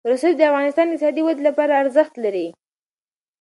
[0.11, 2.47] رسوب د افغانستان د اقتصادي ودې لپاره ارزښت لري.